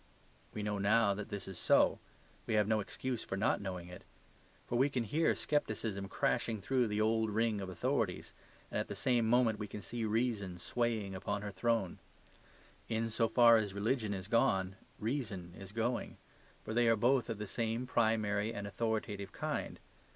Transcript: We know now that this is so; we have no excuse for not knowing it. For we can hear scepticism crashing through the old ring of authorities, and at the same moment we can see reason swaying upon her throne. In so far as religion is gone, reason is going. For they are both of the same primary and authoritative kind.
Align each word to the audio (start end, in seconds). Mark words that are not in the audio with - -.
We 0.55 0.63
know 0.63 0.79
now 0.79 1.13
that 1.13 1.29
this 1.29 1.47
is 1.47 1.59
so; 1.59 1.99
we 2.47 2.55
have 2.55 2.67
no 2.67 2.79
excuse 2.79 3.23
for 3.23 3.37
not 3.37 3.61
knowing 3.61 3.87
it. 3.87 4.03
For 4.65 4.75
we 4.75 4.89
can 4.89 5.03
hear 5.03 5.35
scepticism 5.35 6.07
crashing 6.07 6.59
through 6.59 6.87
the 6.87 6.99
old 6.99 7.29
ring 7.29 7.61
of 7.61 7.69
authorities, 7.69 8.33
and 8.71 8.79
at 8.79 8.87
the 8.87 8.95
same 8.95 9.29
moment 9.29 9.59
we 9.59 9.67
can 9.67 9.83
see 9.83 10.03
reason 10.03 10.57
swaying 10.57 11.13
upon 11.13 11.43
her 11.43 11.51
throne. 11.51 11.99
In 12.89 13.11
so 13.11 13.27
far 13.27 13.57
as 13.57 13.75
religion 13.75 14.11
is 14.11 14.27
gone, 14.27 14.75
reason 14.97 15.53
is 15.55 15.71
going. 15.71 16.17
For 16.63 16.73
they 16.73 16.87
are 16.87 16.95
both 16.95 17.29
of 17.29 17.37
the 17.37 17.45
same 17.45 17.85
primary 17.85 18.51
and 18.51 18.65
authoritative 18.65 19.31
kind. 19.31 19.79